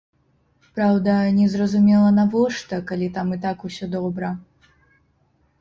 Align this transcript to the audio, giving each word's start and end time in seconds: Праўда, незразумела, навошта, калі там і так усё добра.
Праўда, 0.77 1.17
незразумела, 1.39 2.07
навошта, 2.19 2.79
калі 2.93 3.11
там 3.19 3.27
і 3.37 3.39
так 3.45 3.57
усё 3.71 3.85
добра. 3.97 4.33